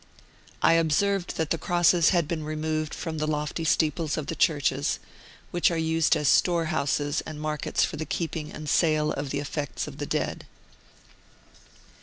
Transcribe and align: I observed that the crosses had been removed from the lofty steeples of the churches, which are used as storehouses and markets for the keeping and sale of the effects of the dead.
I 0.63 0.73
observed 0.73 1.37
that 1.37 1.51
the 1.51 1.59
crosses 1.59 2.09
had 2.09 2.27
been 2.27 2.43
removed 2.43 2.91
from 2.95 3.19
the 3.19 3.27
lofty 3.27 3.63
steeples 3.63 4.17
of 4.17 4.25
the 4.25 4.35
churches, 4.35 4.97
which 5.51 5.69
are 5.69 5.77
used 5.77 6.15
as 6.15 6.27
storehouses 6.27 7.21
and 7.27 7.39
markets 7.39 7.83
for 7.85 7.97
the 7.97 8.05
keeping 8.07 8.51
and 8.51 8.67
sale 8.67 9.11
of 9.11 9.29
the 9.29 9.37
effects 9.37 9.85
of 9.87 9.99
the 9.99 10.07
dead. 10.07 10.47